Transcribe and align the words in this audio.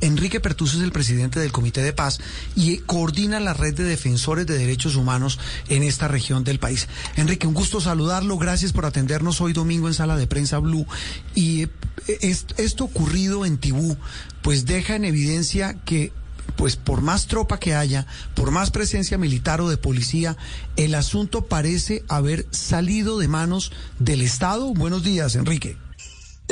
Enrique 0.00 0.40
Pertuso 0.40 0.78
es 0.78 0.84
el 0.84 0.92
presidente 0.92 1.40
del 1.40 1.52
Comité 1.52 1.82
de 1.82 1.92
Paz 1.92 2.20
y 2.56 2.78
coordina 2.78 3.40
la 3.40 3.54
red 3.54 3.74
de 3.74 3.84
defensores 3.84 4.46
de 4.46 4.58
derechos 4.58 4.96
humanos 4.96 5.38
en 5.68 5.82
esta 5.82 6.08
región 6.08 6.44
del 6.44 6.58
país. 6.58 6.88
Enrique, 7.16 7.46
un 7.46 7.54
gusto 7.54 7.80
saludarlo. 7.80 8.38
Gracias 8.38 8.72
por 8.72 8.86
atendernos 8.86 9.40
hoy 9.40 9.52
domingo 9.52 9.88
en 9.88 9.94
Sala 9.94 10.16
de 10.16 10.26
Prensa 10.26 10.58
Blue. 10.58 10.86
Y 11.34 11.68
esto 12.06 12.84
ocurrido 12.84 13.44
en 13.44 13.58
Tibú, 13.58 13.96
pues 14.42 14.66
deja 14.66 14.96
en 14.96 15.04
evidencia 15.04 15.74
que 15.84 16.12
pues 16.56 16.76
por 16.76 17.00
más 17.00 17.26
tropa 17.26 17.58
que 17.58 17.74
haya, 17.74 18.06
por 18.34 18.50
más 18.50 18.70
presencia 18.70 19.16
militar 19.18 19.60
o 19.60 19.68
de 19.70 19.76
policía, 19.76 20.36
el 20.76 20.94
asunto 20.94 21.46
parece 21.46 22.04
haber 22.08 22.46
salido 22.50 23.18
de 23.18 23.28
manos 23.28 23.72
del 23.98 24.20
Estado. 24.20 24.74
Buenos 24.74 25.02
días, 25.02 25.36
Enrique. 25.36 25.76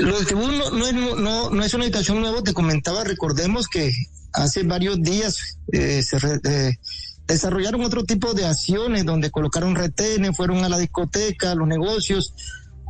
Lo 0.01 0.19
de 0.19 0.27
Tibú 0.27 0.47
no, 0.47 0.87
es, 0.87 0.95
no, 0.95 1.63
es 1.63 1.75
una 1.75 1.85
situación 1.85 2.21
nueva, 2.21 2.43
te 2.43 2.53
comentaba, 2.53 3.05
recordemos 3.05 3.69
que 3.69 3.93
hace 4.33 4.63
varios 4.63 5.03
días 5.03 5.59
eh, 5.73 6.03
se 6.03 6.17
eh, 6.17 6.79
desarrollaron 7.27 7.85
otro 7.85 8.05
tipo 8.05 8.35
de 8.35 8.47
acciones 8.47 9.05
donde 9.05 9.31
colocaron 9.31 9.75
retenes, 9.75 10.37
fueron 10.37 10.65
a 10.65 10.69
la 10.69 10.79
discoteca, 10.79 11.53
a 11.53 11.55
los 11.55 11.69
negocios, 11.69 12.35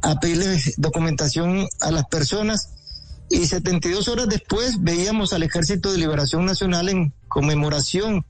a 0.03 0.21
pedirles 0.21 0.75
documentación 0.77 1.67
a 1.81 1.91
las 1.91 2.07
personas. 2.07 2.71
Y 3.31 3.47
72 3.47 4.09
horas 4.09 4.29
después 4.29 4.83
veíamos 4.83 5.33
al 5.33 5.43
Ejército 5.43 5.93
de 5.93 5.99
Liberación 5.99 6.47
Nacional 6.47 6.89
en 6.89 7.13
conmemoración 7.29 8.25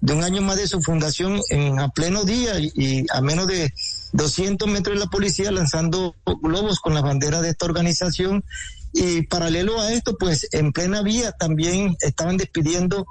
de 0.00 0.14
un 0.14 0.24
año 0.24 0.42
más 0.42 0.56
de 0.56 0.66
su 0.66 0.80
fundación 0.80 1.40
en 1.50 1.78
a 1.78 1.88
pleno 1.90 2.24
día 2.24 2.58
y, 2.58 3.06
a 3.12 3.20
menos 3.20 3.46
de 3.46 3.72
200 4.12 4.68
metros 4.68 4.96
de 4.96 5.04
la 5.04 5.10
policía 5.10 5.50
lanzando 5.50 6.16
globos 6.42 6.80
con 6.80 6.94
la 6.94 7.00
bandera 7.00 7.40
de 7.40 7.50
esta 7.50 7.66
organización 7.66 8.44
y 8.92 9.22
paralelo 9.22 9.80
a 9.80 9.92
esto 9.92 10.16
pues 10.18 10.48
en 10.52 10.72
plena 10.72 11.02
vía 11.02 11.32
también 11.32 11.96
estaban 12.00 12.36
despidiendo 12.36 13.06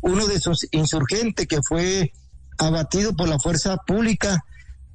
uno 0.00 0.26
de 0.26 0.38
sus 0.38 0.66
insurgentes 0.70 1.46
que 1.46 1.60
fue 1.62 2.12
abatido 2.58 3.16
por 3.16 3.28
la 3.28 3.38
fuerza 3.38 3.76
pública 3.78 4.44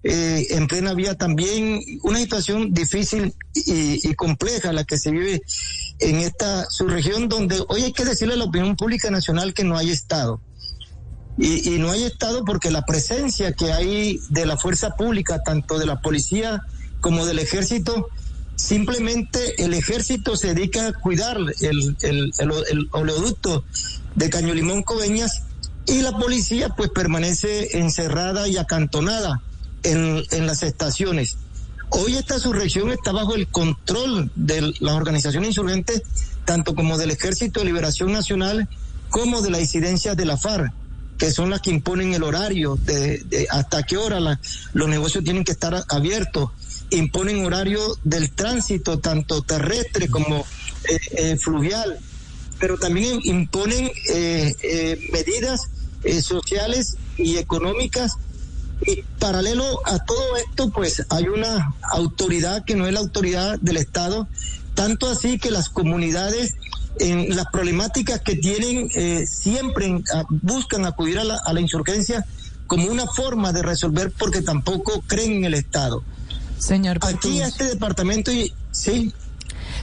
eh, 0.02 0.48
en 0.52 0.68
plena 0.68 0.94
vía 0.94 1.16
también 1.16 1.82
una 2.04 2.20
situación 2.20 2.74
difícil 2.74 3.34
y, 3.54 4.14
compleja 4.16 4.72
la 4.72 4.86
que 4.86 4.98
se 4.98 5.12
vive 5.12 5.42
en 6.00 6.18
esta 6.18 6.66
subregión 6.70 7.28
donde 7.28 7.62
hoy 7.68 7.84
hay 7.84 7.92
que 7.92 8.06
decirle 8.06 8.36
a 8.36 8.38
la 8.38 8.46
opinión 8.46 8.78
pública 8.78 9.12
nacional 9.12 9.54
que 9.54 9.66
no 9.66 9.78
hay 9.78 9.90
Estado. 9.90 10.42
Y, 11.42 11.78
no 11.80 11.92
hay 11.92 12.04
Estado 12.04 12.44
porque 12.44 12.70
la 12.70 12.86
presencia 12.86 13.54
que 13.54 13.72
hay 13.72 14.20
de 14.30 14.46
la 14.46 14.58
fuerza 14.58 14.98
pública, 14.98 15.42
tanto 15.42 15.80
de 15.80 15.86
la 15.86 16.02
policía 16.02 16.64
como 17.00 17.26
del 17.26 17.40
ejército, 17.40 18.10
simplemente 18.58 19.64
el 19.64 19.74
ejército 19.74 20.36
se 20.36 20.54
dedica 20.54 20.88
a 20.88 20.94
cuidar 20.94 21.38
el, 21.38 21.96
el, 22.02 22.34
el 22.38 22.90
oleoducto 22.92 23.64
de 24.16 24.30
Caño 24.30 24.54
Limón 24.54 24.84
Coveñas 24.84 25.44
y 25.86 26.02
la 26.02 26.12
policía 26.12 26.70
pues 26.76 26.90
permanece 26.90 27.80
encerrada 27.80 28.50
y 28.50 28.58
acantonada 28.58 29.42
en, 29.84 30.22
en 30.32 30.46
las 30.46 30.62
estaciones. 30.62 31.38
Hoy 31.90 32.18
esta 32.18 32.38
surrección 32.38 32.92
está 32.92 33.14
bajo 33.14 33.34
el 33.34 33.48
control 33.48 34.30
de 34.36 34.74
las 34.80 34.94
organizaciones 34.94 35.50
insurgentes, 35.50 36.04
tanto 36.44 36.76
como 36.76 36.98
del 36.98 37.12
Ejército 37.12 37.62
de 37.62 37.68
Liberación 37.68 38.12
Nacional 38.12 38.68
como 39.10 39.42
de 39.42 39.50
la 39.50 39.60
incidencia 39.60 40.16
de 40.16 40.26
la 40.26 40.38
FARC, 40.38 40.72
que 41.20 41.32
son 41.32 41.50
las 41.50 41.60
que 41.62 41.70
imponen 41.70 42.14
el 42.14 42.24
horario 42.24 42.78
de, 42.78 43.46
hasta 43.52 43.84
qué 43.84 43.98
hora 43.98 44.40
los 44.74 44.88
negocios 44.88 45.24
tienen 45.24 45.44
que 45.44 45.52
estar 45.52 45.84
abiertos, 45.90 46.50
imponen 46.92 47.46
horario 47.46 47.82
del 48.04 48.32
tránsito, 48.32 49.00
tanto 49.00 49.42
terrestre 49.42 50.08
como 50.08 50.46
eh, 50.90 51.00
eh, 51.12 51.38
fluvial, 51.38 52.00
pero 52.58 52.78
también 52.78 53.20
imponen 53.26 53.92
eh, 54.12 55.10
medidas 55.12 55.70
sociales 56.24 56.96
y 57.18 57.38
económicas. 57.38 58.14
Y 58.88 59.04
paralelo 59.20 59.86
a 59.86 60.00
todo 60.06 60.38
esto, 60.38 60.70
pues 60.70 61.06
hay 61.10 61.28
una 61.28 61.76
autoridad 61.92 62.64
que 62.64 62.76
no 62.76 62.88
es 62.88 62.94
la 62.94 63.02
autoridad 63.02 63.60
del 63.60 63.76
Estado, 63.76 64.30
tanto 64.74 65.10
así 65.10 65.38
que 65.38 65.52
las 65.52 65.68
comunidades 65.68 66.56
en 67.00 67.36
las 67.36 67.46
problemáticas 67.48 68.22
que 68.22 68.36
tienen 68.36 68.90
eh, 68.96 69.26
siempre 69.26 70.02
buscan 70.30 70.86
acudir 70.86 71.20
a 71.20 71.24
la, 71.24 71.40
a 71.46 71.54
la 71.54 71.62
insurgencia 71.62 72.26
como 72.68 72.88
una 72.88 73.08
forma 73.08 73.52
de 73.52 73.64
resolver 73.64 74.12
porque 74.18 74.42
tampoco 74.42 75.02
creen 75.08 75.34
en 75.34 75.46
el 75.46 75.54
Estado. 75.56 76.04
Señor 76.60 77.00
Aquí 77.02 77.42
a 77.42 77.48
este 77.48 77.66
departamento 77.66 78.32
y 78.32 78.54
sí. 78.72 79.14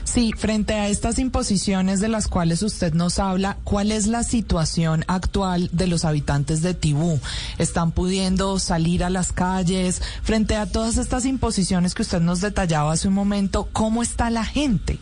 Sí, 0.03 0.31
frente 0.37 0.73
a 0.73 0.87
estas 0.87 1.19
imposiciones 1.19 1.99
de 1.99 2.07
las 2.07 2.29
cuales 2.29 2.63
usted 2.63 2.93
nos 2.93 3.19
habla, 3.19 3.57
¿cuál 3.65 3.91
es 3.91 4.07
la 4.07 4.23
situación 4.23 5.03
actual 5.07 5.69
de 5.73 5.87
los 5.87 6.05
habitantes 6.05 6.61
de 6.61 6.73
Tibú? 6.73 7.19
¿Están 7.57 7.91
pudiendo 7.91 8.57
salir 8.57 9.03
a 9.03 9.09
las 9.09 9.33
calles? 9.33 10.01
Frente 10.23 10.55
a 10.55 10.65
todas 10.65 10.95
estas 10.95 11.25
imposiciones 11.25 11.93
que 11.93 12.03
usted 12.03 12.21
nos 12.21 12.39
detallaba 12.39 12.93
hace 12.93 13.09
un 13.09 13.15
momento, 13.15 13.67
¿cómo 13.73 14.01
está 14.01 14.29
la 14.29 14.45
gente? 14.45 14.97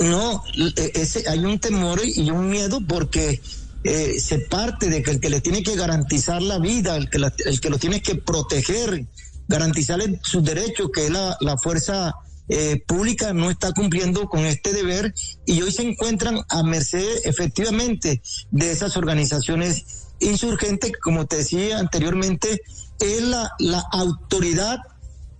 No, 0.00 0.44
e, 0.76 0.92
ese, 0.94 1.28
hay 1.28 1.40
un 1.40 1.58
temor 1.58 2.00
y 2.04 2.30
un 2.30 2.48
miedo 2.48 2.80
porque 2.86 3.40
eh, 3.84 4.20
se 4.20 4.40
parte 4.40 4.88
de 4.88 5.02
que 5.02 5.12
el 5.12 5.20
que 5.20 5.30
le 5.30 5.40
tiene 5.40 5.62
que 5.62 5.76
garantizar 5.76 6.42
la 6.42 6.58
vida, 6.58 6.96
el 6.96 7.08
que, 7.08 7.18
el 7.44 7.60
que 7.60 7.70
lo 7.70 7.78
tiene 7.78 8.02
que 8.02 8.16
proteger, 8.16 9.06
garantizarle 9.46 10.20
sus 10.22 10.44
derechos, 10.44 10.90
que 10.92 11.06
es 11.06 11.10
la, 11.10 11.36
la 11.40 11.56
fuerza 11.56 12.14
eh, 12.48 12.82
pública 12.86 13.32
no 13.32 13.50
está 13.50 13.72
cumpliendo 13.72 14.28
con 14.28 14.46
este 14.46 14.72
deber 14.72 15.14
y 15.44 15.60
hoy 15.62 15.70
se 15.70 15.82
encuentran 15.82 16.40
a 16.48 16.62
merced 16.62 17.20
efectivamente 17.24 18.22
de 18.50 18.72
esas 18.72 18.96
organizaciones 18.96 19.84
insurgentes, 20.18 20.92
como 21.00 21.26
te 21.26 21.36
decía 21.36 21.78
anteriormente, 21.78 22.62
es 22.98 23.22
la, 23.22 23.50
la 23.58 23.84
autoridad 23.92 24.78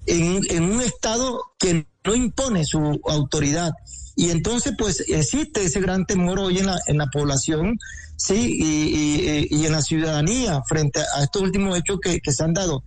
en, 0.06 0.40
en 0.50 0.64
un 0.64 0.80
Estado 0.80 1.40
que 1.58 1.86
no 2.04 2.14
impone 2.14 2.64
su 2.64 3.00
autoridad. 3.04 3.72
Y 4.18 4.30
entonces, 4.30 4.74
pues 4.76 5.04
existe 5.06 5.62
ese 5.62 5.80
gran 5.80 6.04
temor 6.04 6.40
hoy 6.40 6.58
en 6.58 6.66
la, 6.66 6.76
en 6.88 6.98
la 6.98 7.06
población, 7.06 7.78
sí, 8.16 8.58
y, 9.48 9.64
en 9.64 9.70
la 9.70 9.80
ciudadanía 9.80 10.60
frente 10.68 10.98
a 11.14 11.22
estos 11.22 11.40
últimos 11.40 11.78
hechos 11.78 12.00
que, 12.02 12.18
que 12.18 12.32
se 12.32 12.42
han 12.42 12.52
dado. 12.52 12.82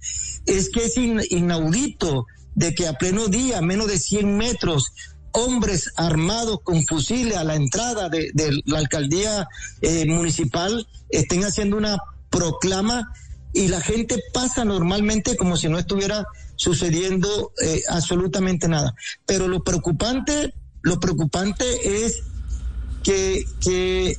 Es 0.45 0.69
que 0.69 0.83
es 0.83 0.97
inaudito 0.97 2.25
de 2.53 2.75
que 2.75 2.85
a 2.85 2.95
pleno 2.95 3.29
día, 3.29 3.61
menos 3.61 3.87
de 3.87 3.97
100 3.97 4.35
metros, 4.35 4.91
hombres 5.31 5.93
armados 5.95 6.59
con 6.65 6.83
fusiles 6.83 7.37
a 7.37 7.45
la 7.45 7.55
entrada 7.55 8.09
de, 8.09 8.29
la 8.65 8.79
alcaldía 8.79 9.47
eh, 9.79 10.05
municipal 10.07 10.85
estén 11.07 11.45
haciendo 11.45 11.77
una 11.77 11.97
proclama 12.29 13.09
y 13.53 13.69
la 13.69 13.79
gente 13.79 14.21
pasa 14.33 14.65
normalmente 14.65 15.37
como 15.37 15.55
si 15.55 15.69
no 15.69 15.79
estuviera 15.79 16.25
sucediendo 16.57 17.53
eh, 17.63 17.83
absolutamente 17.87 18.67
nada. 18.67 18.93
Pero 19.25 19.47
lo 19.47 19.63
preocupante, 19.63 20.53
lo 20.81 20.99
preocupante 20.99 22.05
es 22.05 22.23
que, 23.03 23.45
que 23.59 24.17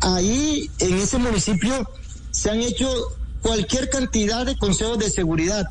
ahí 0.00 0.70
en 0.78 0.94
ese 0.94 1.18
municipio 1.18 1.88
se 2.30 2.50
han 2.50 2.60
hecho 2.60 2.88
cualquier 3.44 3.90
cantidad 3.90 4.46
de 4.46 4.56
consejos 4.56 4.98
de 4.98 5.10
seguridad, 5.10 5.70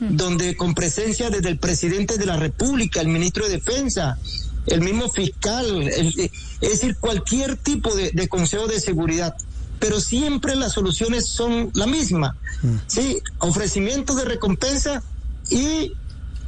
donde 0.00 0.56
con 0.56 0.74
presencia 0.74 1.30
desde 1.30 1.50
el 1.50 1.58
presidente 1.58 2.18
de 2.18 2.26
la 2.26 2.36
República, 2.36 3.00
el 3.00 3.08
ministro 3.08 3.46
de 3.46 3.52
Defensa, 3.52 4.18
el 4.66 4.80
mismo 4.80 5.08
fiscal, 5.08 5.88
es 5.88 6.30
decir, 6.60 6.96
cualquier 6.96 7.56
tipo 7.56 7.94
de, 7.94 8.10
de, 8.10 8.28
consejo 8.28 8.66
de 8.66 8.80
seguridad. 8.80 9.36
Pero 9.78 10.00
siempre 10.00 10.56
las 10.56 10.72
soluciones 10.72 11.26
son 11.26 11.70
la 11.74 11.86
misma, 11.86 12.36
mm. 12.62 12.74
¿sí? 12.88 13.20
Ofrecimiento 13.38 14.14
de 14.14 14.24
recompensa 14.24 15.02
y 15.48 15.92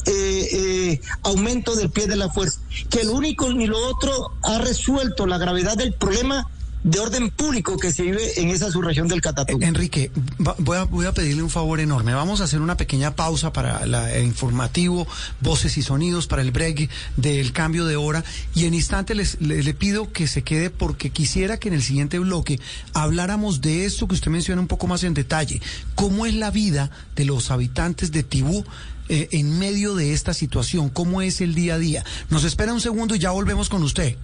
eh, 0.07 0.49
eh, 0.53 1.01
aumento 1.23 1.77
del 1.77 1.91
pie 1.91 2.07
de 2.07 2.17
la 2.17 2.29
fuerza. 2.29 2.61
Que 2.91 3.01
el 3.01 3.09
único 3.09 3.53
ni 3.53 3.67
lo 3.67 3.79
otro 3.89 4.33
ha 4.43 4.59
resuelto 4.59 5.27
la 5.27 5.39
gravedad 5.39 5.77
del 5.77 5.93
problema 5.95 6.49
de 6.85 7.01
orden 7.01 7.31
público 7.31 7.79
que 7.79 7.93
se 7.93 8.03
vive 8.03 8.41
en 8.41 8.51
esa 8.51 8.71
subregión 8.71 9.09
del 9.09 9.23
Catatumbo. 9.23 9.67
Enrique, 9.67 10.11
voy 10.59 10.77
a, 10.77 10.85
voy 10.85 11.07
a 11.07 11.13
pedirle 11.13 11.43
un 11.43 11.49
favor 11.49 11.81
enorme. 11.81 12.13
Vamos 12.13 12.43
a 12.43 12.45
hacer 12.45 12.61
una 12.61 12.77
pequeña 12.77 13.17
pausa 13.17 13.55
para 13.55 13.83
el 13.85 14.25
informativo, 14.25 15.09
voces 15.41 15.79
y 15.79 15.83
sonidos, 15.83 16.27
para 16.27 16.43
el 16.43 16.53
break 16.53 16.91
del 17.17 17.53
cambio 17.53 17.87
de 17.87 17.97
hora. 17.97 18.23
Y 18.55 18.67
en 18.67 18.75
instante 18.75 19.15
les, 19.15 19.41
le, 19.41 19.75
pido 19.75 20.13
que 20.13 20.27
se 20.27 20.43
quede 20.43 20.69
porque 20.69 21.09
quisiera 21.09 21.59
que 21.59 21.69
en 21.69 21.75
el 21.75 21.83
siguiente 21.83 22.19
bloque 22.19 22.61
habláramos 22.93 23.63
de 23.63 23.87
esto 23.87 24.07
que 24.07 24.15
usted 24.15 24.31
menciona 24.31 24.61
un 24.61 24.69
poco 24.69 24.87
más 24.87 25.03
en 25.05 25.15
detalle. 25.15 25.63
¿Cómo 25.95 26.27
es 26.27 26.35
la 26.35 26.51
vida 26.51 26.91
de 27.17 27.25
los 27.25 27.51
habitantes 27.51 28.13
de 28.13 28.23
Tibú? 28.25 28.63
Eh, 29.09 29.29
en 29.33 29.59
medio 29.59 29.95
de 29.95 30.13
esta 30.15 30.33
situación, 30.33 30.89
cómo 30.89 31.21
es 31.21 31.41
el 31.41 31.55
día 31.55 31.75
a 31.75 31.79
día. 31.79 32.05
Nos 32.31 32.45
espera 32.45 32.73
un 32.73 32.81
segundo 32.81 33.15
y 33.15 33.19
ya 33.19 33.31
volvemos 33.31 33.69
con 33.69 33.83
usted. 33.83 34.17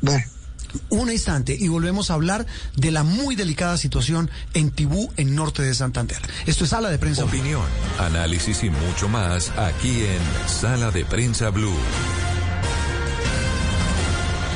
Bueno 0.00 0.24
un 0.88 1.10
instante 1.10 1.56
y 1.58 1.68
volvemos 1.68 2.10
a 2.10 2.14
hablar 2.14 2.46
de 2.76 2.90
la 2.90 3.02
muy 3.02 3.36
delicada 3.36 3.76
situación 3.76 4.30
en 4.54 4.70
Tibú, 4.70 5.12
en 5.16 5.34
norte 5.34 5.62
de 5.62 5.74
Santander. 5.74 6.18
Esto 6.46 6.64
es 6.64 6.70
Sala 6.70 6.90
de 6.90 6.98
Prensa 6.98 7.24
Opinión, 7.24 7.64
análisis 7.98 8.62
y 8.64 8.70
mucho 8.70 9.08
más 9.08 9.50
aquí 9.56 10.04
en 10.04 10.48
Sala 10.48 10.90
de 10.90 11.04
Prensa 11.04 11.50
Blue. 11.50 11.74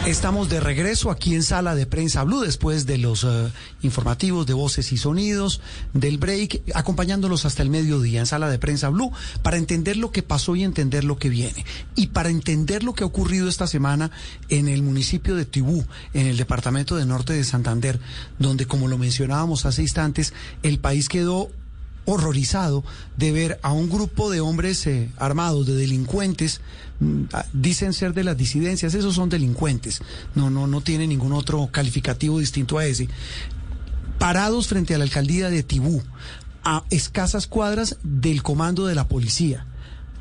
Estamos 0.08 0.48
de 0.48 0.58
regreso 0.58 1.10
aquí 1.10 1.34
en 1.34 1.42
Sala 1.42 1.74
de 1.74 1.84
Prensa 1.84 2.24
Blue 2.24 2.40
después 2.40 2.86
de 2.86 2.96
los 2.96 3.24
eh, 3.24 3.52
informativos 3.82 4.46
de 4.46 4.54
voces 4.54 4.90
y 4.92 4.96
sonidos 4.96 5.60
del 5.92 6.16
break, 6.16 6.62
acompañándolos 6.74 7.44
hasta 7.44 7.62
el 7.62 7.68
mediodía 7.68 8.20
en 8.20 8.26
Sala 8.26 8.48
de 8.48 8.58
Prensa 8.58 8.88
Blue 8.88 9.12
para 9.42 9.58
entender 9.58 9.98
lo 9.98 10.10
que 10.10 10.22
pasó 10.22 10.56
y 10.56 10.64
entender 10.64 11.04
lo 11.04 11.18
que 11.18 11.28
viene. 11.28 11.62
Y 11.94 12.06
para 12.06 12.30
entender 12.30 12.84
lo 12.84 12.94
que 12.94 13.04
ha 13.04 13.06
ocurrido 13.06 13.50
esta 13.50 13.66
semana 13.66 14.10
en 14.48 14.68
el 14.68 14.82
municipio 14.82 15.36
de 15.36 15.44
Tibú, 15.44 15.84
en 16.14 16.26
el 16.26 16.38
departamento 16.38 16.96
de 16.96 17.04
Norte 17.04 17.34
de 17.34 17.44
Santander, 17.44 18.00
donde 18.38 18.64
como 18.64 18.88
lo 18.88 18.96
mencionábamos 18.96 19.66
hace 19.66 19.82
instantes, 19.82 20.32
el 20.62 20.78
país 20.78 21.10
quedó 21.10 21.50
horrorizado 22.08 22.84
de 23.18 23.32
ver 23.32 23.60
a 23.62 23.72
un 23.72 23.90
grupo 23.90 24.30
de 24.30 24.40
hombres 24.40 24.86
eh, 24.86 25.10
armados, 25.18 25.66
de 25.66 25.74
delincuentes, 25.74 26.62
mm, 27.00 27.24
ah, 27.34 27.44
dicen 27.52 27.92
ser 27.92 28.14
de 28.14 28.24
las 28.24 28.36
disidencias, 28.36 28.94
esos 28.94 29.14
son 29.14 29.28
delincuentes, 29.28 30.00
no, 30.34 30.48
no, 30.48 30.66
no 30.66 30.80
tiene 30.80 31.06
ningún 31.06 31.34
otro 31.34 31.68
calificativo 31.70 32.38
distinto 32.38 32.78
a 32.78 32.86
ese, 32.86 33.08
parados 34.18 34.68
frente 34.68 34.94
a 34.94 34.98
la 34.98 35.04
alcaldía 35.04 35.50
de 35.50 35.62
Tibú, 35.62 36.02
a 36.64 36.84
escasas 36.88 37.46
cuadras 37.46 37.96
del 38.02 38.42
comando 38.42 38.86
de 38.86 38.94
la 38.94 39.06
policía 39.06 39.66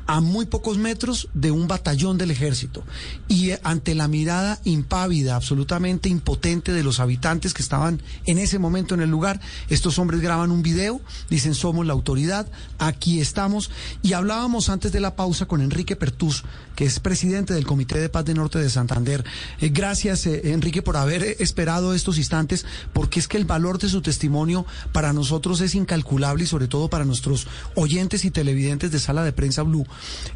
a 0.08 0.22
muy 0.22 0.46
pocos 0.46 0.78
metros 0.78 1.28
de 1.34 1.50
un 1.50 1.68
batallón 1.68 2.16
del 2.16 2.30
ejército. 2.30 2.82
Y 3.28 3.50
ante 3.62 3.94
la 3.94 4.08
mirada 4.08 4.58
impávida, 4.64 5.36
absolutamente 5.36 6.08
impotente 6.08 6.72
de 6.72 6.82
los 6.82 6.98
habitantes 6.98 7.52
que 7.52 7.62
estaban 7.62 8.02
en 8.24 8.38
ese 8.38 8.58
momento 8.58 8.94
en 8.94 9.02
el 9.02 9.10
lugar, 9.10 9.38
estos 9.68 9.98
hombres 9.98 10.22
graban 10.22 10.50
un 10.50 10.62
video, 10.62 11.02
dicen 11.28 11.54
somos 11.54 11.86
la 11.86 11.92
autoridad, 11.92 12.50
aquí 12.78 13.20
estamos 13.20 13.70
y 14.02 14.14
hablábamos 14.14 14.70
antes 14.70 14.92
de 14.92 15.00
la 15.00 15.14
pausa 15.14 15.44
con 15.44 15.60
Enrique 15.60 15.94
Pertús, 15.94 16.42
que 16.74 16.86
es 16.86 17.00
presidente 17.00 17.52
del 17.52 17.66
Comité 17.66 18.00
de 18.00 18.08
Paz 18.08 18.24
de 18.24 18.32
Norte 18.32 18.58
de 18.58 18.70
Santander. 18.70 19.26
Eh, 19.60 19.68
gracias 19.68 20.26
eh, 20.26 20.52
Enrique 20.52 20.80
por 20.80 20.96
haber 20.96 21.36
esperado 21.38 21.92
estos 21.92 22.16
instantes 22.16 22.64
porque 22.94 23.20
es 23.20 23.28
que 23.28 23.36
el 23.36 23.44
valor 23.44 23.78
de 23.78 23.90
su 23.90 24.00
testimonio 24.00 24.64
para 24.92 25.12
nosotros 25.12 25.60
es 25.60 25.74
incalculable 25.74 26.44
y 26.44 26.46
sobre 26.46 26.66
todo 26.66 26.88
para 26.88 27.04
nuestros 27.04 27.46
oyentes 27.74 28.24
y 28.24 28.30
televidentes 28.30 28.90
de 28.90 29.00
Sala 29.00 29.22
de 29.22 29.34
Prensa 29.34 29.62
Blue 29.64 29.86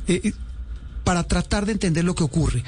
eh, 0.06 0.32
para 1.04 1.24
tratar 1.24 1.66
de 1.66 1.72
entender 1.72 2.04
lo 2.04 2.14
que 2.14 2.24
ocurre. 2.24 2.64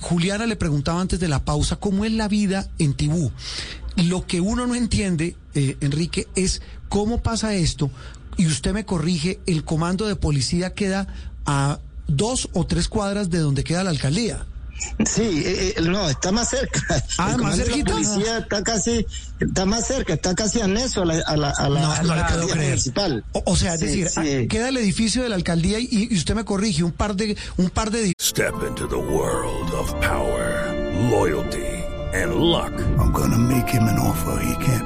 Juliana 0.00 0.46
le 0.46 0.56
preguntaba 0.56 1.00
antes 1.00 1.20
de 1.20 1.28
la 1.28 1.44
pausa 1.44 1.76
cómo 1.76 2.04
es 2.04 2.12
la 2.12 2.28
vida 2.28 2.68
en 2.78 2.94
Tibú. 2.94 3.30
Lo 3.96 4.26
que 4.26 4.40
uno 4.40 4.66
no 4.66 4.74
entiende, 4.74 5.36
eh, 5.54 5.76
Enrique, 5.80 6.28
es 6.34 6.62
cómo 6.88 7.22
pasa 7.22 7.54
esto, 7.54 7.90
y 8.36 8.46
usted 8.46 8.72
me 8.72 8.84
corrige, 8.84 9.40
el 9.46 9.64
comando 9.64 10.06
de 10.06 10.16
policía 10.16 10.74
queda 10.74 11.06
a 11.46 11.80
dos 12.06 12.48
o 12.52 12.66
tres 12.66 12.88
cuadras 12.88 13.30
de 13.30 13.38
donde 13.38 13.64
queda 13.64 13.84
la 13.84 13.90
alcaldía. 13.90 14.46
Sí, 15.04 15.42
eh, 15.44 15.74
eh, 15.76 15.82
no, 15.82 16.08
está 16.08 16.32
más 16.32 16.50
cerca. 16.50 16.80
Ah, 17.18 17.36
más 17.38 17.56
cerquita. 17.56 17.90
La 17.90 17.96
policía 17.96 18.38
está 18.38 18.62
casi, 18.62 19.06
está 19.40 19.64
más 19.64 19.86
cerca, 19.86 20.14
está 20.14 20.34
casi 20.34 20.60
anexo 20.60 21.02
a 21.02 21.06
la, 21.06 21.14
a 21.26 21.36
la, 21.36 21.50
a 21.50 21.68
la, 21.68 21.80
no, 22.02 22.12
alcaldía 22.12 22.54
municipal. 22.54 23.24
O, 23.32 23.56
sea, 23.56 23.74
es 23.74 23.80
decir, 23.80 24.08
ah, 24.16 24.22
queda 24.48 24.68
el 24.68 24.76
edificio 24.76 25.22
de 25.22 25.28
la 25.28 25.36
alcaldía 25.36 25.78
y, 25.78 26.08
y, 26.10 26.14
usted 26.16 26.34
me 26.34 26.44
corrige, 26.44 26.82
un 26.82 26.92
par 26.92 27.14
de, 27.16 27.36
un 27.56 27.70
par 27.70 27.90
de. 27.90 28.12
Step 28.20 28.54
into 28.66 28.86
the 28.88 28.96
world 28.96 29.70
of 29.72 29.92
power, 30.00 30.72
loyalty 31.10 31.76
and 32.12 32.34
luck. 32.36 32.72
I'm 32.98 33.12
gonna 33.12 33.38
make 33.38 33.68
him 33.68 33.84
an 33.84 33.98
offer 33.98 34.42
he 34.42 34.64
can't 34.64 34.85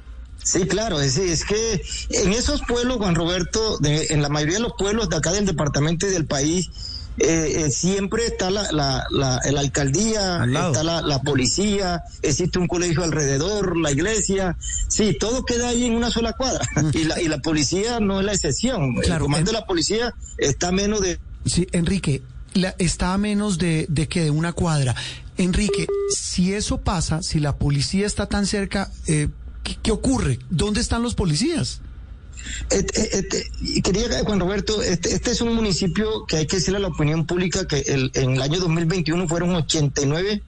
Sí, 0.43 0.65
claro, 0.65 0.99
es, 1.01 1.17
es 1.17 1.45
que 1.45 1.81
en 2.09 2.33
esos 2.33 2.61
pueblos, 2.67 2.97
Juan 2.97 3.15
Roberto, 3.15 3.77
de, 3.77 4.07
en 4.09 4.21
la 4.21 4.29
mayoría 4.29 4.55
de 4.55 4.63
los 4.63 4.73
pueblos 4.77 5.09
de 5.09 5.17
acá 5.17 5.31
del 5.31 5.45
departamento 5.45 6.07
y 6.07 6.09
del 6.09 6.25
país, 6.25 6.69
eh, 7.17 7.65
eh, 7.65 7.71
siempre 7.71 8.25
está 8.25 8.49
la, 8.49 8.71
la, 8.71 9.05
la, 9.11 9.39
alcaldía, 9.59 10.43
está 10.45 10.83
la, 10.83 11.01
la, 11.01 11.21
policía, 11.21 12.03
existe 12.21 12.57
un 12.57 12.67
colegio 12.67 13.03
alrededor, 13.03 13.77
la 13.77 13.91
iglesia, 13.91 14.57
sí, 14.87 15.15
todo 15.19 15.43
queda 15.43 15.69
ahí 15.69 15.85
en 15.85 15.95
una 15.95 16.09
sola 16.09 16.33
cuadra. 16.33 16.65
Mm. 16.75 16.89
Y, 16.93 17.03
la, 17.03 17.21
y 17.21 17.27
la 17.27 17.39
policía 17.39 17.99
no 17.99 18.19
es 18.19 18.25
la 18.25 18.33
excepción. 18.33 18.95
Claro, 18.95 19.15
el 19.15 19.21
comando 19.21 19.51
de 19.51 19.57
la 19.59 19.65
policía 19.65 20.13
está 20.37 20.71
menos 20.71 21.01
de... 21.01 21.19
Sí, 21.45 21.67
Enrique, 21.73 22.21
la, 22.53 22.75
está 22.79 23.13
a 23.13 23.17
menos 23.17 23.57
de, 23.57 23.85
de 23.89 24.07
que 24.07 24.23
de 24.23 24.31
una 24.31 24.53
cuadra. 24.53 24.95
Enrique, 25.37 25.87
si 26.09 26.53
eso 26.53 26.79
pasa, 26.79 27.21
si 27.21 27.39
la 27.39 27.55
policía 27.57 28.07
está 28.07 28.27
tan 28.27 28.45
cerca, 28.45 28.89
eh, 29.07 29.27
¿qué, 29.63 29.77
¿qué 29.81 29.91
ocurre? 29.91 30.39
¿Dónde 30.49 30.81
están 30.81 31.03
los 31.03 31.15
policías? 31.15 31.81
Este, 32.69 33.17
este, 33.17 33.81
quería, 33.81 34.23
Juan 34.23 34.39
Roberto, 34.39 34.81
este, 34.81 35.13
este, 35.13 35.31
es 35.31 35.41
un 35.41 35.53
municipio 35.53 36.25
que 36.25 36.37
hay 36.37 36.47
que 36.47 36.57
decirle 36.57 36.77
a 36.77 36.81
la 36.81 36.87
opinión 36.87 37.25
pública 37.25 37.67
que 37.67 37.79
el, 37.79 38.11
en 38.15 38.31
el 38.31 38.41
año 38.41 38.59
2021 38.59 39.27
fueron 39.27 39.55
89 39.55 40.41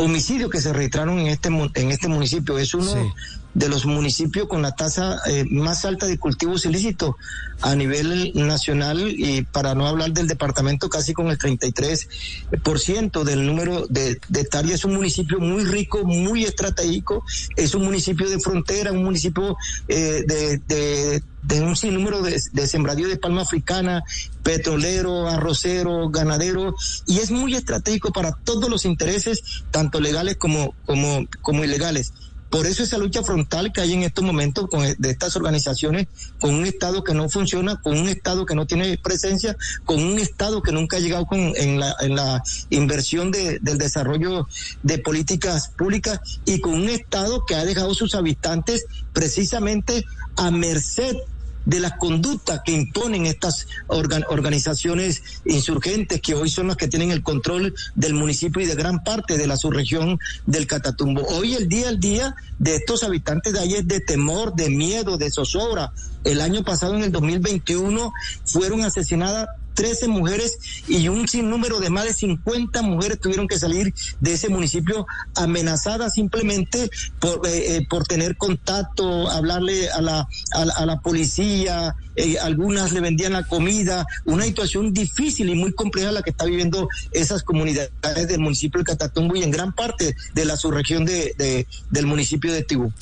homicidios 0.00 0.50
que 0.50 0.60
se 0.60 0.72
registraron 0.72 1.18
en 1.18 1.26
este, 1.26 1.48
en 1.48 1.90
este 1.90 2.08
municipio. 2.08 2.58
Es 2.58 2.74
uno 2.74 3.12
de 3.52 3.68
los 3.68 3.84
municipios 3.84 4.48
con 4.48 4.62
la 4.62 4.74
tasa 4.74 5.18
eh, 5.26 5.44
más 5.50 5.84
alta 5.84 6.06
de 6.06 6.18
cultivos 6.18 6.64
ilícitos 6.64 7.16
a 7.62 7.74
nivel 7.74 8.32
nacional 8.34 9.00
y 9.10 9.42
para 9.42 9.74
no 9.74 9.86
hablar 9.86 10.12
del 10.12 10.28
departamento 10.28 10.88
casi 10.88 11.12
con 11.12 11.28
el 11.28 11.38
33% 11.38 13.24
del 13.24 13.46
número 13.46 13.86
de, 13.88 14.20
de 14.28 14.40
hectáreas. 14.40 14.80
Es 14.80 14.84
un 14.84 14.94
municipio 14.94 15.40
muy 15.40 15.64
rico, 15.64 16.04
muy 16.04 16.44
estratégico, 16.44 17.24
es 17.56 17.74
un 17.74 17.84
municipio 17.84 18.30
de 18.30 18.38
frontera, 18.38 18.92
un 18.92 19.04
municipio 19.04 19.56
eh, 19.88 20.24
de, 20.26 20.58
de, 20.66 21.22
un 21.42 21.76
sinnúmero 21.76 22.22
de, 22.22 22.40
de 22.52 22.66
sembradío 22.66 23.08
de 23.08 23.16
palma 23.16 23.42
africana, 23.42 24.02
petrolero, 24.42 25.28
arrocero, 25.28 26.08
ganadero, 26.10 26.74
y 27.06 27.18
es 27.18 27.30
muy 27.30 27.54
estratégico 27.54 28.12
para 28.12 28.32
todos 28.32 28.68
los 28.68 28.84
intereses, 28.84 29.40
tanto 29.70 30.00
legales 30.00 30.36
como, 30.36 30.74
como, 30.86 31.26
como 31.42 31.64
ilegales. 31.64 32.12
Por 32.50 32.66
eso 32.66 32.82
esa 32.82 32.98
lucha 32.98 33.22
frontal 33.22 33.72
que 33.72 33.80
hay 33.80 33.92
en 33.92 34.02
estos 34.02 34.24
momentos 34.24 34.68
con, 34.68 34.82
de 34.82 35.10
estas 35.10 35.36
organizaciones, 35.36 36.08
con 36.40 36.54
un 36.54 36.66
Estado 36.66 37.04
que 37.04 37.14
no 37.14 37.28
funciona, 37.28 37.80
con 37.80 37.96
un 37.96 38.08
Estado 38.08 38.44
que 38.44 38.56
no 38.56 38.66
tiene 38.66 38.98
presencia, 38.98 39.56
con 39.84 40.02
un 40.02 40.18
Estado 40.18 40.60
que 40.60 40.72
nunca 40.72 40.96
ha 40.96 41.00
llegado 41.00 41.26
con, 41.26 41.38
en, 41.38 41.78
la, 41.78 41.94
en 42.00 42.16
la 42.16 42.42
inversión 42.70 43.30
de, 43.30 43.60
del 43.60 43.78
desarrollo 43.78 44.48
de 44.82 44.98
políticas 44.98 45.68
públicas 45.68 46.20
y 46.44 46.60
con 46.60 46.74
un 46.74 46.88
Estado 46.88 47.44
que 47.46 47.54
ha 47.54 47.64
dejado 47.64 47.94
sus 47.94 48.14
habitantes 48.16 48.84
precisamente 49.12 50.04
a 50.36 50.50
merced 50.50 51.16
de 51.64 51.80
las 51.80 51.92
conductas 51.92 52.60
que 52.64 52.72
imponen 52.72 53.26
estas 53.26 53.66
organizaciones 53.86 55.22
insurgentes 55.44 56.20
que 56.20 56.34
hoy 56.34 56.50
son 56.50 56.68
las 56.68 56.76
que 56.76 56.88
tienen 56.88 57.10
el 57.10 57.22
control 57.22 57.74
del 57.94 58.14
municipio 58.14 58.62
y 58.62 58.66
de 58.66 58.74
gran 58.74 59.04
parte 59.04 59.36
de 59.36 59.46
la 59.46 59.56
subregión 59.56 60.18
del 60.46 60.66
Catatumbo. 60.66 61.22
Hoy 61.28 61.54
el 61.54 61.68
día 61.68 61.88
al 61.88 62.00
día 62.00 62.34
de 62.58 62.76
estos 62.76 63.04
habitantes 63.04 63.52
de 63.52 63.60
ahí 63.60 63.74
es 63.74 63.86
de 63.86 64.00
temor, 64.00 64.54
de 64.54 64.70
miedo, 64.70 65.16
de 65.16 65.30
zozobra. 65.30 65.92
El 66.24 66.40
año 66.40 66.62
pasado, 66.62 66.96
en 66.96 67.02
el 67.02 67.12
2021, 67.12 68.12
fueron 68.44 68.82
asesinadas 68.82 69.48
13 69.80 70.08
mujeres 70.08 70.58
y 70.88 71.08
un 71.08 71.26
sinnúmero 71.26 71.80
de 71.80 71.88
más 71.88 72.04
de 72.04 72.12
50 72.12 72.82
mujeres 72.82 73.18
tuvieron 73.18 73.48
que 73.48 73.58
salir 73.58 73.94
de 74.20 74.34
ese 74.34 74.50
municipio 74.50 75.06
amenazadas 75.34 76.12
simplemente 76.12 76.90
por, 77.18 77.46
eh, 77.46 77.76
eh, 77.76 77.86
por 77.88 78.06
tener 78.06 78.36
contacto, 78.36 79.30
hablarle 79.30 79.88
a 79.88 80.02
la, 80.02 80.28
a 80.52 80.84
la, 80.84 81.00
policía, 81.00 81.96
eh, 82.14 82.36
algunas 82.42 82.92
le 82.92 83.00
vendían 83.00 83.32
la 83.32 83.44
comida, 83.44 84.04
una 84.26 84.44
situación 84.44 84.92
difícil 84.92 85.48
y 85.48 85.54
muy 85.54 85.72
compleja 85.72 86.12
la 86.12 86.20
que 86.20 86.28
está 86.28 86.44
viviendo 86.44 86.86
esas 87.12 87.42
comunidades 87.42 88.28
del 88.28 88.40
municipio 88.40 88.80
de 88.80 88.84
Catatumbo 88.84 89.34
y 89.36 89.44
en 89.44 89.50
gran 89.50 89.72
parte 89.72 90.14
de 90.34 90.44
la 90.44 90.58
subregión 90.58 91.06
de, 91.06 91.66
del 91.88 92.04
municipio 92.06 92.52
de 92.52 92.64
Tibú. 92.64 92.92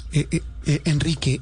Enrique, 0.85 1.41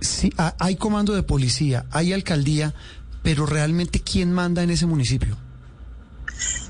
sí, 0.00 0.30
hay 0.58 0.76
comando 0.76 1.14
de 1.14 1.22
policía, 1.22 1.86
hay 1.92 2.12
alcaldía, 2.12 2.74
pero 3.22 3.46
realmente 3.46 4.00
¿quién 4.00 4.32
manda 4.32 4.62
en 4.62 4.70
ese 4.70 4.86
municipio? 4.86 5.36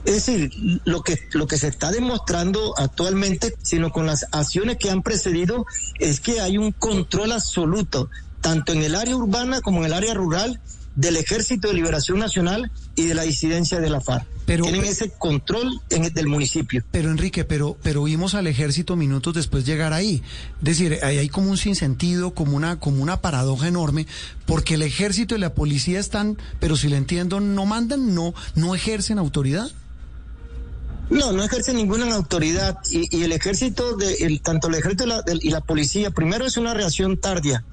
Es 0.04 0.14
decir, 0.26 0.50
lo 0.85 1.02
que, 1.02 1.19
lo 1.33 1.47
que 1.47 1.59
se 1.59 1.69
está 1.69 1.90
demostrando 1.90 2.75
actualmente, 2.78 3.54
sino 3.62 3.90
con 3.90 4.07
las 4.07 4.26
acciones 4.33 4.78
que 4.78 4.90
han 4.90 5.02
precedido, 5.02 5.66
es 5.99 6.21
que 6.21 6.40
hay 6.40 6.59
un 6.59 6.73
control 6.73 7.33
absoluto, 7.33 8.09
tanto 8.40 8.73
en 8.73 8.83
el 8.83 8.95
área 8.95 9.16
urbana 9.16 9.61
como 9.61 9.80
en 9.80 9.87
el 9.87 9.92
área 9.92 10.14
rural, 10.14 10.61
del 11.00 11.16
Ejército 11.16 11.69
de 11.69 11.75
Liberación 11.75 12.19
Nacional 12.19 12.71
y 12.95 13.07
de 13.07 13.14
la 13.14 13.23
disidencia 13.23 13.80
de 13.80 13.88
la 13.88 14.02
FARC. 14.02 14.26
Pero, 14.45 14.64
Tienen 14.64 14.85
ese 14.85 15.11
control 15.11 15.80
en, 15.88 16.12
del 16.12 16.26
municipio. 16.26 16.85
Pero 16.90 17.11
Enrique, 17.11 17.45
pero, 17.45 17.76
pero 17.83 18.02
vimos 18.02 18.35
al 18.35 18.47
ejército 18.47 18.97
minutos 18.97 19.35
después 19.35 19.64
llegar 19.64 19.95
ahí. 19.95 20.23
Es 20.59 20.64
decir, 20.64 20.99
ahí 21.02 21.16
hay 21.19 21.28
como 21.28 21.50
un 21.50 21.57
sinsentido, 21.57 22.33
como 22.33 22.57
una, 22.57 22.78
como 22.78 23.02
una 23.02 23.23
paradoja 23.23 23.69
enorme, 23.69 24.07
porque 24.45 24.75
el 24.75 24.83
ejército 24.83 25.35
y 25.35 25.38
la 25.38 25.54
policía 25.54 25.99
están, 25.99 26.37
pero 26.59 26.76
si 26.76 26.88
le 26.88 26.97
entiendo, 26.97 27.40
no 27.40 27.64
mandan, 27.64 28.14
no, 28.14 28.35
no 28.54 28.75
ejercen 28.75 29.19
autoridad. 29.19 29.71
No, 31.09 31.33
no 31.33 31.42
ejercen 31.42 31.76
ninguna 31.76 32.12
autoridad 32.14 32.76
y, 32.90 33.23
el 33.23 33.33
ejército, 33.33 33.97
de, 33.97 34.14
el, 34.21 34.42
tanto 34.42 34.69
el 34.69 34.75
ejército 34.75 35.04
y 35.04 35.09
la, 35.09 35.25
y 35.26 35.50
la 35.50 35.61
policía, 35.61 36.11
primero 36.11 36.45
es 36.45 36.57
una 36.57 36.75
reacción 36.75 37.16
tardía 37.16 37.64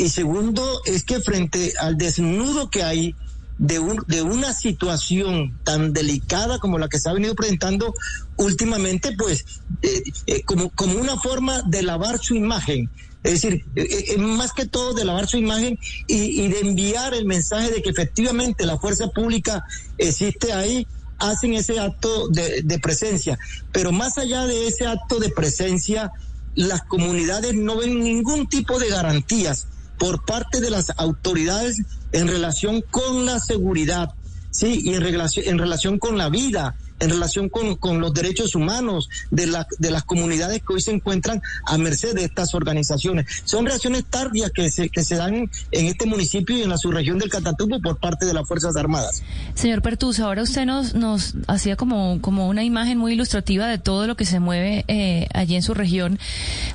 y 0.00 0.08
segundo 0.08 0.80
es 0.86 1.04
que 1.04 1.20
frente 1.20 1.74
al 1.78 1.98
desnudo 1.98 2.70
que 2.70 2.82
hay 2.82 3.14
de, 3.58 3.78
un, 3.78 4.02
de 4.06 4.22
una 4.22 4.54
situación 4.54 5.58
tan 5.62 5.92
delicada 5.92 6.58
como 6.58 6.78
la 6.78 6.88
que 6.88 6.98
se 6.98 7.10
ha 7.10 7.12
venido 7.12 7.34
presentando 7.34 7.94
últimamente, 8.38 9.14
pues 9.18 9.44
eh, 9.82 10.02
eh, 10.26 10.42
como, 10.44 10.70
como 10.70 10.98
una 10.98 11.18
forma 11.18 11.60
de 11.66 11.82
lavar 11.82 12.18
su 12.18 12.34
imagen. 12.34 12.88
Es 13.22 13.42
decir, 13.42 13.66
eh, 13.76 14.16
más 14.16 14.54
que 14.54 14.64
todo 14.64 14.94
de 14.94 15.04
lavar 15.04 15.28
su 15.28 15.36
imagen 15.36 15.78
y, 16.06 16.48
de 16.48 16.60
enviar 16.60 17.12
el 17.12 17.26
mensaje 17.26 17.70
de 17.70 17.82
que 17.82 17.90
efectivamente 17.90 18.64
la 18.64 18.78
fuerza 18.78 19.08
pública 19.08 19.62
existe 19.98 20.54
ahí, 20.54 20.86
hacen 21.18 21.52
ese 21.52 21.78
acto 21.78 22.28
de 22.28 22.78
presencia. 22.78 23.38
Pero 23.70 23.92
más 23.92 24.16
allá 24.16 24.46
de 24.46 24.66
ese 24.66 24.86
acto 24.86 25.18
de 25.18 25.28
presencia, 25.28 26.10
las 26.54 26.80
comunidades 26.84 27.54
no 27.54 27.76
ven 27.76 28.02
ningún 28.02 28.48
tipo 28.48 28.78
de 28.78 28.88
garantías 28.88 29.66
por 30.00 30.24
parte 30.24 30.62
de 30.62 30.70
las 30.70 30.90
autoridades 30.96 31.76
en 32.12 32.26
relación 32.26 32.82
con 32.90 33.26
la 33.26 33.38
seguridad, 33.38 34.08
sí, 34.50 34.80
y 34.82 34.94
en 34.94 35.02
relación, 35.02 35.46
en 35.46 35.58
relación 35.58 35.98
con 35.98 36.16
la 36.16 36.30
vida, 36.30 36.74
en 37.00 37.10
relación 37.10 37.48
con, 37.48 37.76
con 37.76 38.00
los 38.00 38.14
derechos 38.14 38.54
humanos 38.54 39.08
de, 39.30 39.46
la, 39.46 39.66
de 39.78 39.90
las 39.90 40.04
comunidades 40.04 40.60
que 40.60 40.74
hoy 40.74 40.80
se 40.80 40.92
encuentran 40.92 41.42
a 41.66 41.78
merced 41.78 42.14
de 42.14 42.24
estas 42.24 42.54
organizaciones. 42.54 43.26
Son 43.44 43.66
reacciones 43.66 44.04
tardías 44.04 44.50
que 44.52 44.70
se, 44.70 44.88
que 44.88 45.02
se 45.02 45.16
dan 45.16 45.50
en 45.72 45.86
este 45.86 46.06
municipio 46.06 46.56
y 46.56 46.62
en 46.62 46.68
la 46.68 46.78
subregión 46.78 47.18
del 47.18 47.30
Catatumbo 47.30 47.80
por 47.80 47.98
parte 47.98 48.26
de 48.26 48.34
las 48.34 48.46
Fuerzas 48.46 48.76
Armadas. 48.76 49.22
Señor 49.54 49.82
Pertus, 49.82 50.20
ahora 50.20 50.42
usted 50.42 50.64
nos, 50.66 50.94
nos 50.94 51.34
hacía 51.46 51.76
como, 51.76 52.20
como 52.20 52.48
una 52.48 52.64
imagen 52.64 52.98
muy 52.98 53.14
ilustrativa 53.14 53.66
de 53.66 53.78
todo 53.78 54.06
lo 54.06 54.16
que 54.16 54.24
se 54.24 54.40
mueve 54.40 54.84
eh, 54.88 55.26
allí 55.34 55.56
en 55.56 55.62
su 55.62 55.74
región. 55.74 56.18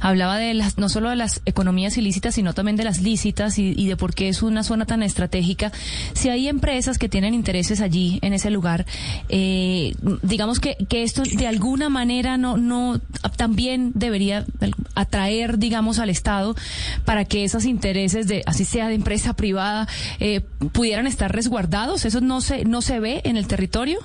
Hablaba 0.01 0.37
de 0.37 0.53
las, 0.53 0.77
no 0.77 0.89
solo 0.89 1.09
de 1.09 1.15
las 1.15 1.41
economías 1.45 1.97
ilícitas, 1.97 2.35
sino 2.35 2.53
también 2.53 2.75
de 2.75 2.83
las 2.83 3.01
lícitas 3.01 3.59
y, 3.59 3.73
y 3.77 3.87
de 3.87 3.95
por 3.95 4.13
qué 4.13 4.29
es 4.29 4.41
una 4.41 4.63
zona 4.63 4.85
tan 4.85 5.03
estratégica. 5.03 5.71
Si 6.13 6.29
hay 6.29 6.47
empresas 6.47 6.97
que 6.97 7.09
tienen 7.09 7.33
intereses 7.33 7.81
allí, 7.81 8.19
en 8.21 8.33
ese 8.33 8.49
lugar, 8.49 8.85
eh, 9.29 9.93
digamos 10.21 10.59
que, 10.59 10.75
que 10.89 11.03
esto 11.03 11.23
de 11.23 11.47
alguna 11.47 11.89
manera 11.89 12.37
no, 12.37 12.57
no 12.57 12.99
también 13.37 13.91
debería 13.95 14.45
atraer, 14.95 15.57
digamos, 15.57 15.99
al 15.99 16.09
Estado 16.09 16.55
para 17.05 17.25
que 17.25 17.43
esos 17.43 17.65
intereses 17.65 18.27
de, 18.27 18.43
así 18.45 18.65
sea 18.65 18.87
de 18.87 18.95
empresa 18.95 19.33
privada, 19.33 19.87
eh, 20.19 20.41
pudieran 20.73 21.07
estar 21.07 21.31
resguardados. 21.31 22.05
¿Eso 22.05 22.21
no 22.21 22.41
se, 22.41 22.65
no 22.65 22.81
se 22.81 22.99
ve 22.99 23.21
en 23.25 23.37
el 23.37 23.47
territorio? 23.47 23.99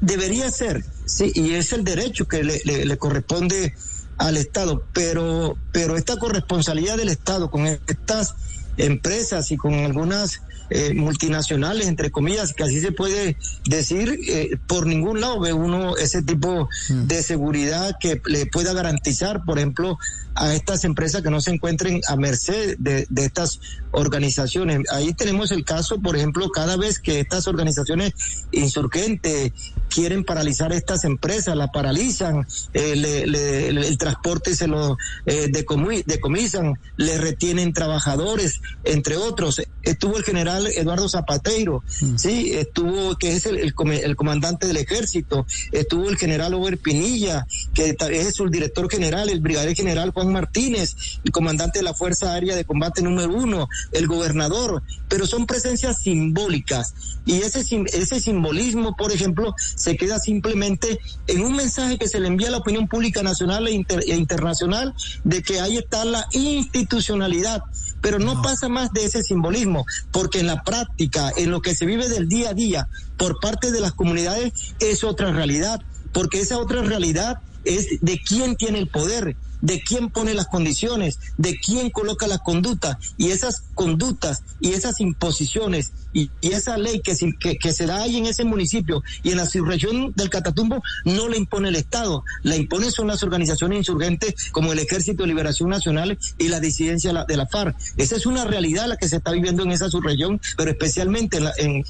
Debería 0.00 0.50
ser, 0.50 0.84
sí, 1.06 1.32
y 1.34 1.54
es 1.54 1.72
el 1.72 1.84
derecho 1.84 2.28
que 2.28 2.44
le, 2.44 2.60
le, 2.64 2.98
corresponde 2.98 3.74
al 4.18 4.36
Estado, 4.36 4.84
pero, 4.92 5.56
pero 5.72 5.96
esta 5.96 6.18
corresponsabilidad 6.18 6.98
del 6.98 7.08
Estado 7.08 7.50
con 7.50 7.66
estas 7.66 8.34
empresas 8.76 9.50
y 9.50 9.56
con 9.56 9.72
algunas 9.72 10.42
eh, 10.70 10.94
multinacionales, 10.94 11.88
entre 11.88 12.10
comillas, 12.10 12.54
que 12.54 12.62
así 12.62 12.80
se 12.80 12.92
puede 12.92 13.36
decir, 13.66 14.18
eh, 14.28 14.56
por 14.66 14.86
ningún 14.86 15.20
lado 15.20 15.40
ve 15.40 15.52
uno 15.52 15.96
ese 15.96 16.22
tipo 16.22 16.68
mm. 16.88 17.06
de 17.06 17.22
seguridad 17.22 17.96
que 18.00 18.22
le 18.26 18.46
pueda 18.46 18.72
garantizar, 18.72 19.44
por 19.44 19.58
ejemplo, 19.58 19.98
a 20.34 20.54
estas 20.54 20.84
empresas 20.84 21.22
que 21.22 21.30
no 21.30 21.40
se 21.40 21.50
encuentren 21.50 22.00
a 22.08 22.16
merced 22.16 22.76
de, 22.78 23.06
de, 23.08 23.24
estas 23.24 23.60
organizaciones. 23.90 24.80
Ahí 24.90 25.12
tenemos 25.12 25.50
el 25.50 25.64
caso, 25.64 26.00
por 26.00 26.16
ejemplo, 26.16 26.48
cada 26.50 26.76
vez 26.76 26.98
que 26.98 27.20
estas 27.20 27.46
organizaciones 27.48 28.12
insurgentes 28.52 29.52
quieren 29.90 30.24
paralizar 30.24 30.72
estas 30.72 31.04
empresas, 31.04 31.56
la 31.56 31.72
paralizan, 31.72 32.46
eh, 32.72 32.96
le, 32.96 33.68
el 33.68 33.98
transporte 33.98 34.54
se 34.54 34.66
lo 34.66 34.96
eh, 35.26 35.50
decomisan, 35.50 36.78
le 36.96 37.18
retienen 37.18 37.72
trabajadores, 37.72 38.60
entre 38.84 39.16
otros. 39.16 39.60
Estuvo 39.82 40.16
el 40.16 40.24
general 40.24 40.66
Eduardo 40.68 41.08
Zapateiro, 41.08 41.82
mm. 42.00 42.16
sí, 42.16 42.52
estuvo, 42.54 43.16
que 43.16 43.34
es 43.34 43.46
el, 43.46 43.58
el, 43.58 44.16
comandante 44.16 44.66
del 44.66 44.76
ejército, 44.76 45.46
estuvo 45.72 46.08
el 46.08 46.16
general 46.16 46.54
Over 46.54 46.78
Pinilla, 46.78 47.46
que 47.74 47.96
es 48.10 48.34
su 48.34 48.48
director 48.48 48.88
general, 48.90 49.28
el 49.28 49.40
brigadier 49.40 49.74
general 49.74 50.12
Juan 50.20 50.32
Martínez, 50.32 50.96
el 51.24 51.32
comandante 51.32 51.78
de 51.78 51.82
la 51.82 51.94
Fuerza 51.94 52.34
Aérea 52.34 52.54
de 52.54 52.64
Combate 52.64 53.02
número 53.02 53.32
uno, 53.32 53.68
el 53.92 54.06
gobernador, 54.06 54.82
pero 55.08 55.26
son 55.26 55.46
presencias 55.46 56.02
simbólicas. 56.02 56.94
Y 57.24 57.38
ese, 57.38 57.60
ese 57.92 58.20
simbolismo, 58.20 58.96
por 58.96 59.12
ejemplo, 59.12 59.54
se 59.76 59.96
queda 59.96 60.18
simplemente 60.18 61.00
en 61.26 61.42
un 61.42 61.56
mensaje 61.56 61.98
que 61.98 62.08
se 62.08 62.20
le 62.20 62.28
envía 62.28 62.48
a 62.48 62.52
la 62.52 62.58
opinión 62.58 62.86
pública 62.86 63.22
nacional 63.22 63.66
e, 63.68 63.86
e 64.06 64.16
internacional 64.16 64.94
de 65.24 65.42
que 65.42 65.60
ahí 65.60 65.78
está 65.78 66.04
la 66.04 66.26
institucionalidad. 66.32 67.62
Pero 68.02 68.18
no, 68.18 68.40
pasa 68.42 68.68
más 68.68 68.92
de 68.92 69.04
ese 69.04 69.22
simbolismo, 69.22 69.84
porque 70.10 70.40
en 70.40 70.46
la 70.46 70.62
práctica, 70.62 71.32
en 71.36 71.50
lo 71.50 71.60
que 71.60 71.74
se 71.74 71.86
vive 71.86 72.08
del 72.08 72.28
día 72.28 72.50
a 72.50 72.54
día 72.54 72.88
por 73.16 73.40
parte 73.40 73.70
de 73.72 73.80
las 73.80 73.92
comunidades, 73.92 74.52
es 74.80 75.04
otra 75.04 75.32
realidad, 75.32 75.80
porque 76.12 76.40
esa 76.40 76.58
otra 76.58 76.82
realidad 76.82 77.40
es 77.64 78.00
de 78.00 78.18
quién 78.18 78.56
tiene 78.56 78.78
el 78.78 78.88
poder, 78.88 79.36
de 79.60 79.80
quién 79.80 80.10
pone 80.10 80.34
las 80.34 80.46
condiciones, 80.46 81.18
de 81.36 81.58
quién 81.58 81.90
coloca 81.90 82.26
la 82.26 82.38
conducta 82.38 82.98
y 83.16 83.30
esas 83.30 83.64
conductas 83.74 84.42
y 84.60 84.72
esas 84.72 85.00
imposiciones 85.00 85.92
y, 86.12 86.30
esa 86.42 86.76
ley 86.76 87.00
que, 87.00 87.14
que, 87.58 87.72
se 87.72 87.86
da 87.86 88.02
ahí 88.02 88.16
en 88.16 88.26
ese 88.26 88.44
municipio 88.44 89.02
y 89.22 89.30
en 89.30 89.36
la 89.36 89.46
subregión 89.46 90.12
del 90.16 90.28
Catatumbo 90.28 90.82
no 91.04 91.28
la 91.28 91.36
impone 91.36 91.68
el 91.68 91.76
Estado, 91.76 92.24
la 92.42 92.56
impone 92.56 92.90
son 92.90 93.06
las 93.06 93.22
organizaciones 93.22 93.78
insurgentes 93.78 94.34
como 94.50 94.72
el 94.72 94.78
Ejército 94.80 95.22
de 95.22 95.28
Liberación 95.28 95.70
Nacional 95.70 96.18
y 96.38 96.48
la 96.48 96.60
disidencia 96.60 97.24
de 97.26 97.36
la 97.36 97.46
FARC. 97.46 97.76
Esa 97.96 98.16
es 98.16 98.26
una 98.26 98.44
realidad 98.44 98.88
la 98.88 98.96
que 98.96 99.08
se 99.08 99.16
está 99.16 99.30
viviendo 99.30 99.62
en 99.62 99.70
esa 99.70 99.88
subregión, 99.88 100.40
pero 100.56 100.70
especialmente 100.70 101.38
en, 101.58 101.84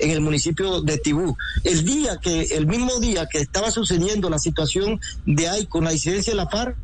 el 0.00 0.20
municipio 0.20 0.80
de 0.82 0.98
Tibú. 0.98 1.36
El 1.64 1.84
día 1.84 2.18
que, 2.18 2.42
el 2.42 2.66
mismo 2.66 2.98
día 2.98 3.26
que 3.26 3.38
estaba 3.38 3.70
sucediendo 3.70 4.28
la 4.30 4.38
situación 4.38 5.00
de 5.26 5.48
ahí 5.52 5.66
con 5.66 5.84
la 5.84 5.90
disidencia 5.90 6.32
de 6.32 6.36
la 6.36 6.48
FARC, 6.48 6.76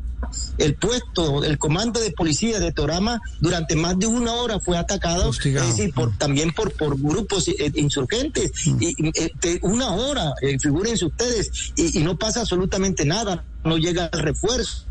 el 0.57 0.75
puesto, 0.75 1.43
el 1.43 1.57
comando 1.57 1.99
de 1.99 2.11
policía 2.11 2.59
de 2.59 2.71
Torama 2.71 3.21
durante 3.39 3.75
más 3.75 3.97
de 3.99 4.07
una 4.07 4.33
hora 4.33 4.59
fue 4.59 4.77
atacado, 4.77 5.29
es 5.29 5.53
decir, 5.53 5.93
por, 5.93 6.17
también 6.17 6.51
por, 6.53 6.73
por 6.73 6.99
grupos 6.99 7.47
eh, 7.47 7.71
insurgentes. 7.75 8.51
Mm. 8.65 8.77
Y, 8.81 8.95
eh, 9.15 9.59
una 9.61 9.91
hora, 9.91 10.33
eh, 10.41 10.57
figúrense 10.59 11.05
ustedes, 11.05 11.73
y, 11.75 11.99
no 11.99 12.17
pasa 12.17 12.41
absolutamente 12.41 13.05
nada, 13.05 13.45
no 13.63 13.77
llega 13.77 14.09
el 14.11 14.19
refuerzo. 14.19 14.85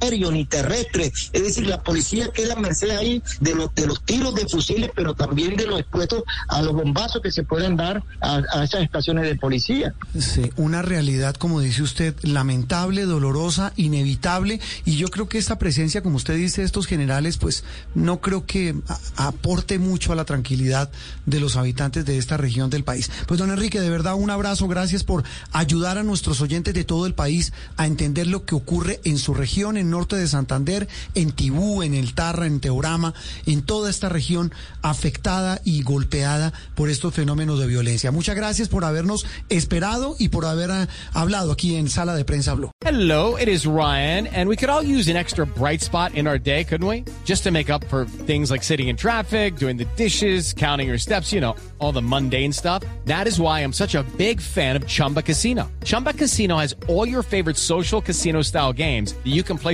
Ni 0.00 0.44
terrestre. 0.44 1.12
Es 1.32 1.42
decir, 1.42 1.66
la 1.66 1.82
policía 1.82 2.28
queda 2.32 2.54
a 2.54 2.60
merced 2.60 2.90
ahí 2.90 3.22
de 3.40 3.54
los, 3.54 3.74
de 3.74 3.86
los 3.86 4.04
tiros 4.04 4.34
de 4.34 4.46
fusiles, 4.46 4.90
pero 4.94 5.14
también 5.14 5.56
de 5.56 5.66
los 5.66 5.80
expuestos 5.80 6.22
a 6.48 6.62
los 6.62 6.74
bombazos 6.74 7.22
que 7.22 7.30
se 7.30 7.42
pueden 7.42 7.76
dar 7.76 8.02
a, 8.20 8.42
a 8.52 8.64
esas 8.64 8.82
estaciones 8.82 9.24
de 9.24 9.36
policía. 9.36 9.94
Sí, 10.18 10.50
una 10.56 10.82
realidad, 10.82 11.34
como 11.34 11.60
dice 11.60 11.82
usted, 11.82 12.14
lamentable, 12.22 13.04
dolorosa, 13.04 13.72
inevitable, 13.76 14.60
y 14.84 14.96
yo 14.96 15.08
creo 15.08 15.28
que 15.28 15.38
esta 15.38 15.58
presencia, 15.58 16.02
como 16.02 16.16
usted 16.16 16.36
dice, 16.36 16.60
de 16.60 16.66
estos 16.66 16.86
generales, 16.86 17.38
pues 17.38 17.64
no 17.94 18.20
creo 18.20 18.46
que 18.46 18.74
aporte 19.16 19.78
mucho 19.78 20.12
a 20.12 20.16
la 20.16 20.24
tranquilidad 20.24 20.90
de 21.26 21.40
los 21.40 21.56
habitantes 21.56 22.04
de 22.04 22.18
esta 22.18 22.36
región 22.36 22.70
del 22.70 22.84
país. 22.84 23.10
Pues 23.26 23.38
don 23.38 23.50
Enrique, 23.50 23.80
de 23.80 23.90
verdad 23.90 24.14
un 24.14 24.30
abrazo, 24.30 24.68
gracias 24.68 25.04
por 25.04 25.24
ayudar 25.52 25.98
a 25.98 26.02
nuestros 26.02 26.40
oyentes 26.40 26.74
de 26.74 26.84
todo 26.84 27.06
el 27.06 27.14
país 27.14 27.52
a 27.76 27.86
entender 27.86 28.26
lo 28.26 28.44
que 28.44 28.54
ocurre 28.54 29.00
en 29.04 29.18
su 29.18 29.34
región, 29.34 29.76
en 29.76 29.83
norte 29.90 30.16
de 30.16 30.28
Santander, 30.28 30.88
en 31.14 31.32
Tibú, 31.32 31.82
en 31.82 31.94
El 31.94 32.14
Tarra, 32.14 32.46
en 32.46 32.60
Teorama, 32.60 33.14
en 33.46 33.62
toda 33.62 33.90
esta 33.90 34.08
región 34.08 34.52
afectada 34.82 35.60
y 35.64 35.82
golpeada 35.82 36.52
por 36.74 36.90
estos 36.90 37.14
fenómenos 37.14 37.58
de 37.58 37.66
violencia. 37.66 38.10
Muchas 38.10 38.36
gracias 38.36 38.68
por 38.68 38.84
habernos 38.84 39.26
esperado 39.48 40.16
y 40.18 40.28
por 40.28 40.44
haber 40.44 40.70
ah, 40.70 40.88
hablado 41.12 41.52
aquí 41.52 41.76
en 41.76 41.88
Sala 41.88 42.14
de 42.14 42.24
Prensa 42.24 42.54
Blue. 42.54 42.70
Hello, 42.84 43.36
it 43.36 43.48
is 43.48 43.66
Ryan, 43.66 44.26
and 44.26 44.48
we 44.48 44.56
could 44.56 44.68
all 44.68 44.82
use 44.82 45.08
an 45.08 45.16
extra 45.16 45.46
bright 45.46 45.80
spot 45.80 46.14
in 46.14 46.26
our 46.26 46.38
day, 46.38 46.64
couldn't 46.64 46.86
we? 46.86 47.04
Just 47.24 47.44
to 47.44 47.50
make 47.50 47.70
up 47.70 47.84
for 47.84 48.04
things 48.26 48.50
like 48.50 48.62
sitting 48.62 48.88
in 48.88 48.96
traffic, 48.96 49.56
doing 49.56 49.76
the 49.76 49.86
dishes, 49.96 50.52
counting 50.52 50.88
your 50.88 50.98
steps, 50.98 51.32
you 51.32 51.40
know, 51.40 51.56
all 51.78 51.92
the 51.92 52.02
mundane 52.02 52.52
stuff. 52.52 52.82
That 53.06 53.26
is 53.26 53.40
why 53.40 53.60
I'm 53.60 53.72
such 53.72 53.94
a 53.94 54.02
big 54.18 54.40
fan 54.40 54.76
of 54.76 54.86
Chumba 54.86 55.22
Casino. 55.22 55.70
Chumba 55.84 56.12
Casino 56.12 56.58
has 56.58 56.74
all 56.88 57.08
your 57.08 57.22
favorite 57.22 57.56
social 57.56 58.02
casino 58.02 58.42
style 58.42 58.72
games 58.72 59.14
that 59.14 59.32
you 59.32 59.42
can 59.42 59.56
play 59.56 59.73